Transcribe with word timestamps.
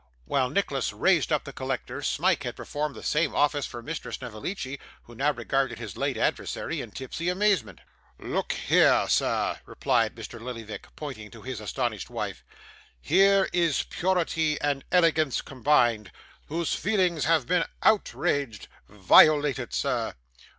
While 0.25 0.49
Nicholas 0.49 0.93
raised 0.93 1.31
up 1.31 1.43
the 1.43 1.53
collector, 1.53 2.01
Smike 2.01 2.41
had 2.41 2.55
performed 2.55 2.95
the 2.95 3.03
same 3.03 3.35
office 3.35 3.67
for 3.67 3.83
Mr. 3.83 4.11
Snevellicci, 4.11 4.79
who 5.03 5.13
now 5.13 5.31
regarded 5.31 5.77
his 5.77 5.95
late 5.95 6.17
adversary 6.17 6.81
in 6.81 6.89
tipsy 6.89 7.29
amazement. 7.29 7.81
'Look 8.17 8.53
here, 8.53 9.05
sir,' 9.07 9.59
replied 9.67 10.15
Mr. 10.15 10.41
Lillyvick, 10.41 10.87
pointing 10.95 11.29
to 11.29 11.43
his 11.43 11.61
astonished 11.61 12.09
wife, 12.09 12.43
'here 12.99 13.47
is 13.53 13.83
purity 13.83 14.59
and 14.59 14.83
elegance 14.91 15.43
combined, 15.43 16.11
whose 16.47 16.73
feelings 16.73 17.25
have 17.25 17.45
been 17.45 17.65
outraged 17.83 18.67
violated, 18.89 19.71
sir! 19.71 20.15